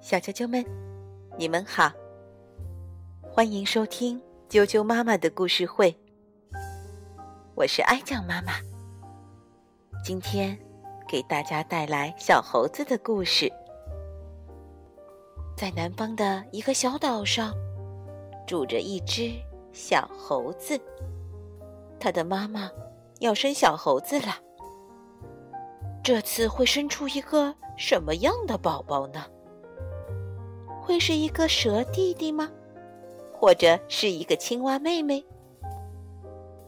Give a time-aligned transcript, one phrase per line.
[0.00, 0.64] 小啾啾们，
[1.38, 1.92] 你们好，
[3.22, 5.94] 欢迎收听啾啾妈妈的故事会。
[7.54, 8.54] 我是哀酱妈妈，
[10.02, 10.58] 今天
[11.06, 13.52] 给大家带来小猴子的故事。
[15.56, 17.54] 在南方的一个小岛上，
[18.46, 19.30] 住着一只
[19.72, 20.80] 小猴子，
[22.00, 22.70] 它的妈妈
[23.20, 24.34] 要生小猴子了。
[26.02, 29.24] 这次会生出一个什么样的宝宝呢？
[30.80, 32.50] 会是一个蛇弟弟吗？
[33.32, 35.24] 或者是一个青蛙妹妹？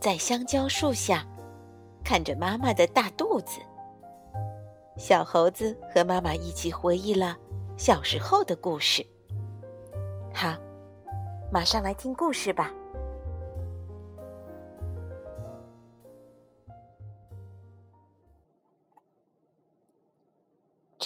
[0.00, 1.26] 在香蕉树下，
[2.04, 3.60] 看着妈妈的大肚子，
[4.96, 7.36] 小猴子和妈妈一起回忆了
[7.76, 9.04] 小时候的故事。
[10.32, 10.54] 好，
[11.52, 12.72] 马上来听故事吧。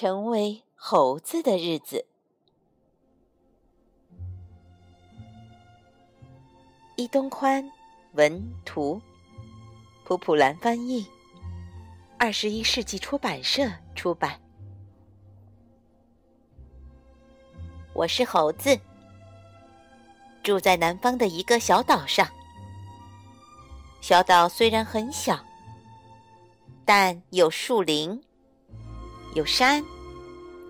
[0.00, 2.06] 成为猴子的日子。
[6.94, 7.68] 伊东宽
[8.12, 9.02] 文图，
[10.04, 11.04] 普普兰翻译，
[12.16, 14.40] 二十一世纪出版社出版。
[17.92, 18.78] 我是猴子，
[20.44, 22.24] 住在南方的一个小岛上。
[24.00, 25.44] 小岛虽然很小，
[26.84, 28.22] 但有树林。
[29.34, 29.84] 有山，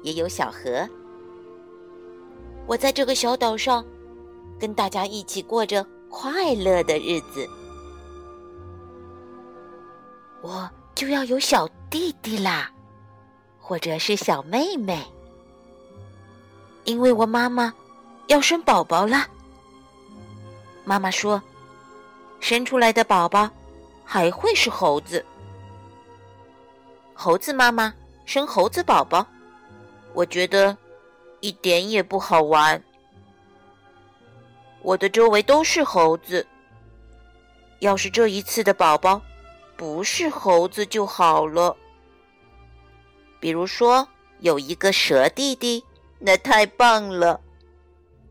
[0.03, 0.89] 也有小河。
[2.67, 3.85] 我在这个小岛上，
[4.59, 7.49] 跟大家一起过着快乐的日子。
[10.43, 12.71] 我就要有小弟弟啦，
[13.59, 15.05] 或者是小妹妹，
[16.85, 17.73] 因为我妈妈
[18.27, 19.27] 要生宝宝了。
[20.85, 21.43] 妈妈说，
[22.41, 23.51] 生出来的宝宝
[24.05, 25.25] 还会是猴子。
[27.15, 27.95] 猴子妈妈。
[28.29, 29.27] 生猴子宝宝，
[30.19, 30.77] 我觉得
[31.39, 32.83] 一点也不好玩。
[34.83, 36.45] 我的周围都是猴子，
[37.79, 39.23] 要是这一次的宝宝
[39.77, 41.77] 不是猴子就好了。
[43.39, 44.09] 比如说
[44.41, 45.85] 有一个蛇弟弟，
[46.19, 47.41] 那太棒了。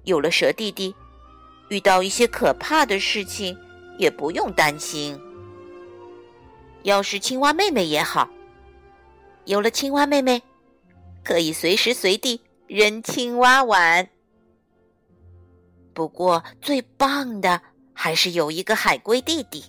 [0.04, 0.94] 有了蛇弟弟，
[1.70, 3.58] 遇到一些可怕的事情
[3.98, 5.18] 也不用担心。
[6.84, 8.28] 要是青蛙妹妹也好。
[9.46, 10.44] 有了青蛙妹妹，
[11.28, 14.08] 可以随时随地扔青蛙碗。
[15.94, 17.62] 不过最棒的
[17.92, 19.66] 还是有一个海龟弟弟。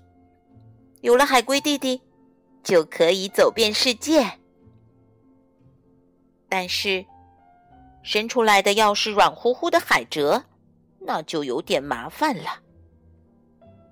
[1.00, 2.00] 有了海龟弟弟，
[2.62, 4.38] 就可以走遍世界。
[6.48, 7.04] 但是，
[8.04, 10.40] 生出来的要是软乎乎的海蜇，
[11.00, 12.62] 那就有点麻烦了。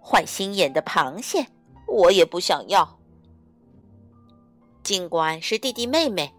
[0.00, 1.44] 坏心眼的螃蟹，
[1.88, 2.96] 我也不想要。
[4.84, 6.32] 尽管是弟弟妹妹，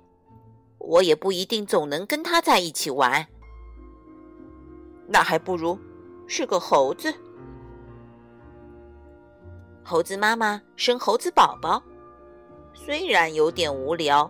[0.80, 3.26] 我也不一定总能跟他在一起玩。
[5.08, 5.80] 那还不如
[6.28, 7.14] 是个猴子。
[9.84, 11.82] 猴子妈妈生猴子宝宝，
[12.74, 14.30] 虽然有点无聊，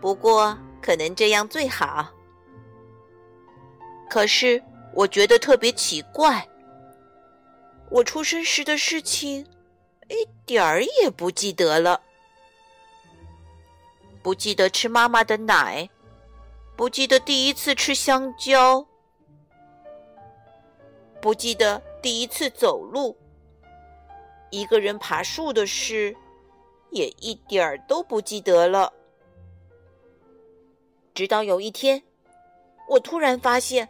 [0.00, 2.06] 不过可能这样最好。
[4.10, 6.46] 可是我觉得特别奇怪，
[7.90, 9.46] 我出生时的事情
[10.10, 12.00] 一点儿也不记得了。
[14.24, 15.86] 不记得吃妈妈的奶，
[16.74, 18.86] 不记得第一次吃香蕉，
[21.20, 23.14] 不记得第一次走路，
[24.48, 26.16] 一个人爬树的事，
[26.90, 28.90] 也一点儿都不记得了。
[31.12, 32.02] 直到有一天，
[32.88, 33.86] 我突然发现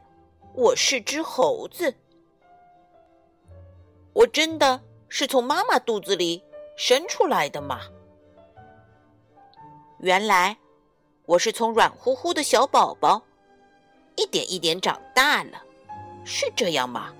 [0.53, 1.95] 我是只猴子，
[4.13, 6.43] 我真的是从妈妈肚子里
[6.77, 7.83] 生出来的吗？
[10.05, 10.55] 原来，
[11.25, 13.23] 我是从软乎乎的小宝宝，
[14.17, 15.63] 一点一点长大了，
[16.27, 17.11] 是这样吗？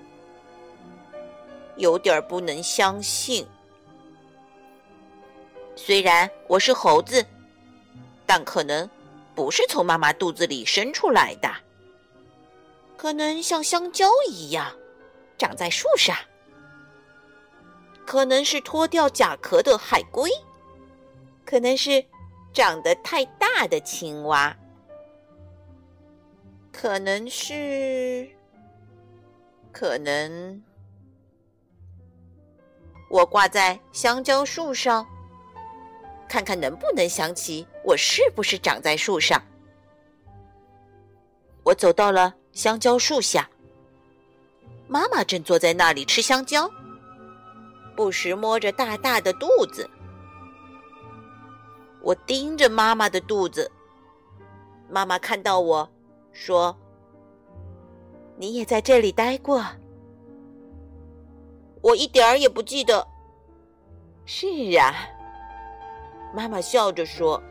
[1.77, 3.43] 有点不能相信。
[5.75, 7.25] 虽然我是猴子，
[8.23, 8.87] 但可能
[9.33, 11.51] 不是从妈妈肚子里生出来的，
[12.95, 14.71] 可能像香蕉一样
[15.39, 16.15] 长在树上，
[18.05, 20.29] 可能是脱掉甲壳的海龟，
[21.43, 22.05] 可能是。
[22.55, 24.55] 长得太大的青蛙，
[26.71, 28.29] 可能是，
[29.73, 30.63] 可能
[33.09, 35.05] 我挂在香蕉树上，
[36.29, 39.43] 看看能不能想起我是不是长在树上。
[41.61, 43.49] 我走到了香蕉树下，
[44.87, 46.71] 妈妈正坐在那里吃香蕉，
[47.97, 49.89] 不时摸着大大的肚子。
[52.05, 53.71] 我盯着妈妈的肚子，
[54.87, 55.89] 妈妈看到我
[56.31, 56.77] 说
[58.37, 59.65] ：“你也在这里待过。”
[61.81, 63.07] 我一点儿也不记得。
[64.23, 64.47] 是
[64.77, 64.93] 啊，
[66.31, 67.41] 妈妈笑着说：“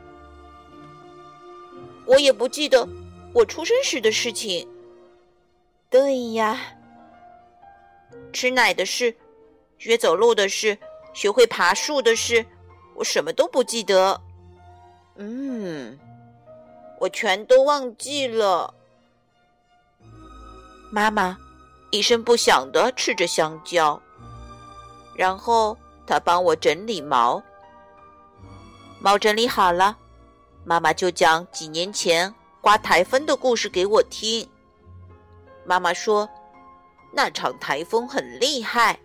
[2.07, 2.89] 我也不记得
[3.33, 4.69] 我出生时的事情。”
[5.91, 6.61] 对呀，
[8.33, 9.17] 吃奶的事，
[9.79, 10.79] 学走路的事，
[11.13, 12.47] 学会爬树的事，
[12.95, 14.21] 我什么都不记得。
[15.17, 15.99] 嗯，
[16.99, 18.75] 我全都忘记了。
[20.91, 21.37] 妈妈
[21.91, 24.01] 一声不响的吃着香蕉。
[25.17, 25.77] 然后
[26.07, 27.41] 他帮我整理毛，
[29.01, 29.97] 毛整理好了，
[30.65, 34.49] 妈妈就讲几年前刮台风的故事给我听。
[35.65, 36.29] 妈妈说，
[37.13, 38.99] 那场台风很厉害，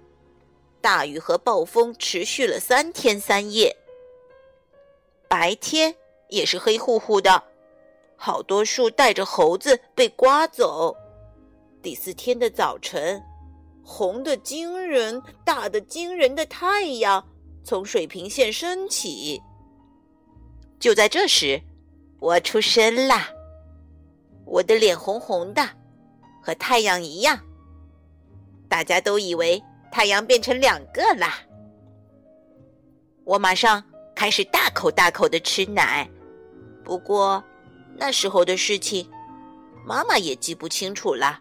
[0.81, 3.77] 大雨和暴风持续了三天三夜，
[5.29, 5.95] 白天
[6.27, 7.43] 也是黑乎乎的，
[8.17, 10.93] 好多树带着猴子被刮走。
[11.81, 13.23] 第四天的早晨。
[13.91, 17.27] 红的惊人、大的惊人的太阳
[17.63, 19.41] 从水平线升起。
[20.79, 21.59] 就在这时，
[22.19, 23.29] 我出生啦！
[24.45, 25.67] 我的脸红红的，
[26.39, 27.39] 和太阳一样。
[28.67, 29.59] 大家都以为
[29.91, 31.39] 太阳变成两个啦。
[33.23, 33.83] 我马上
[34.19, 36.05] 开始大口大口的吃奶。
[36.83, 37.41] 不过
[37.95, 39.09] 那时候的事情，
[39.85, 41.39] 妈妈也记不清楚了。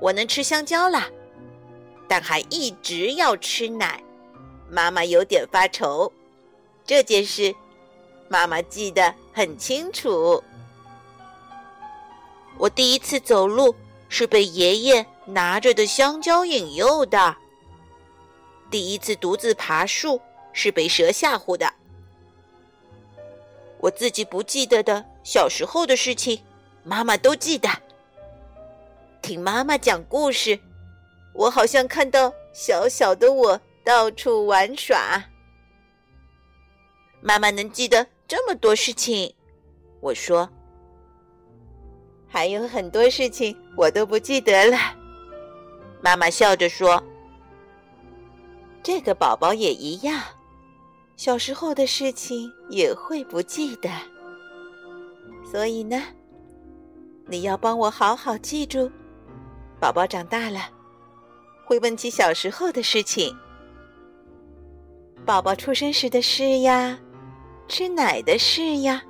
[0.00, 1.08] 我能吃香蕉了，
[2.06, 4.00] 但还一直要吃奶。
[4.68, 6.12] 妈妈有点发愁，
[6.84, 7.52] 这件事
[8.28, 10.40] 妈妈记得很清楚。
[12.56, 13.74] 我第一次走路
[14.08, 17.36] 是被爷爷拿着的香蕉引诱的。
[18.70, 20.20] 第一次独自爬树
[20.52, 21.72] 是被蛇吓唬的。
[23.78, 26.42] 我自己不记得的小时候的事情，
[26.84, 27.68] 妈妈都记得。
[29.22, 30.58] 听妈妈讲故事，
[31.34, 35.24] 我好像看到小小的我到处玩耍。
[37.22, 39.34] 妈妈能记得这么多事情，
[40.00, 40.48] 我说，
[42.26, 44.78] 还有很多事情我都不记得了。
[46.00, 47.02] 妈妈笑着说
[48.82, 50.22] ：“这个宝宝也一样，
[51.20, 53.90] 小时候的事情也会不记得。
[55.44, 56.02] 所以呢，
[57.26, 58.90] 你要帮我好好记住。”
[59.78, 60.60] 宝宝长大了，
[61.66, 63.36] 会问起小时候的事情，
[65.26, 66.98] 宝宝出生时的事呀，
[67.68, 69.02] 吃奶的事呀，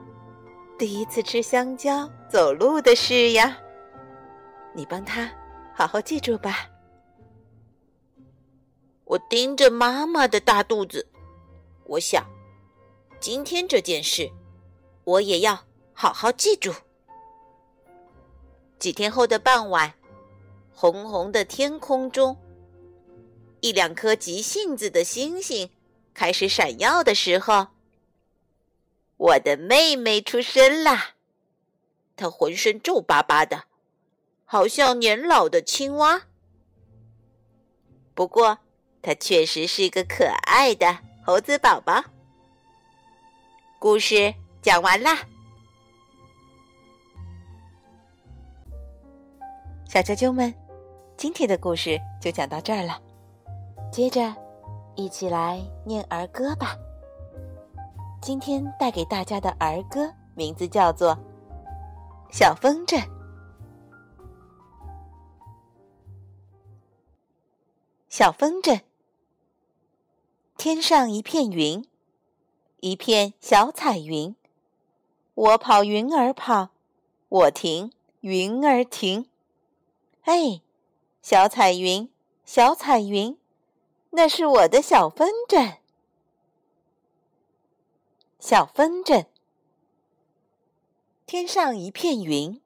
[0.77, 3.57] 第一次吃香蕉、走路的事呀。
[4.75, 5.31] 你帮他
[5.73, 6.69] 好好记住吧。
[9.05, 11.07] 我盯着妈妈的大肚子，
[11.91, 12.25] 我想，
[13.19, 14.31] 今天这件事，
[15.03, 16.73] 我也要好好记住。
[18.79, 19.95] 几天后的傍晚。
[20.73, 22.39] 红红的天空中，
[23.61, 25.69] 一两颗急性子的星星
[26.15, 27.67] 开始闪耀的时候，
[29.17, 31.17] 我的妹妹出生啦。
[32.17, 33.65] 她浑身皱巴巴的，
[34.47, 36.23] 好像年老的青蛙。
[38.15, 38.61] 不过，
[39.03, 42.03] 她确实是一个可爱的猴子宝宝。
[43.79, 45.17] 故事讲完啦，
[49.85, 50.53] 小啾啾们。
[51.17, 53.01] 今天的故事就讲到这儿了，
[53.93, 54.35] 接着
[54.97, 56.77] 一起来念儿歌吧。
[58.21, 61.15] 今天带给大家的儿歌名字叫做
[62.33, 62.99] 《小风筝》。
[68.09, 68.81] 小风筝，
[70.63, 71.87] 天上一片云，
[72.81, 74.37] 一片小彩云，
[75.33, 76.69] 我跑云儿跑，
[77.31, 79.25] 我停云儿停，
[80.25, 80.61] 哎。
[81.23, 82.11] 小彩云，
[82.45, 83.39] 小彩云，
[84.11, 85.79] 那是我的小风筝。
[88.39, 89.25] 小风筝，
[91.25, 92.61] 天上一片云，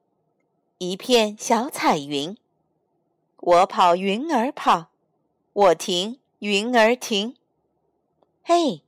[0.79, 2.37] 一片小彩云。
[3.37, 4.87] 我跑云儿跑，
[5.53, 7.37] 我停云儿停。
[8.47, 8.83] 嘿，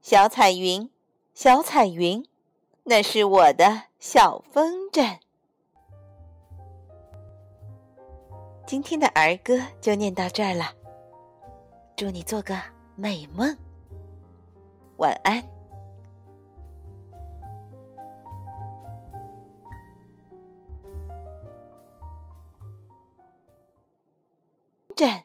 [0.00, 0.88] 小彩云，
[1.34, 2.24] 小彩云，
[2.84, 5.18] 那是我的小风筝。
[8.64, 10.66] 今天的儿歌就念到这儿了，
[11.96, 12.56] 祝你做个
[12.94, 13.58] 美梦，
[14.98, 15.42] 晚安。
[24.94, 25.24] 站。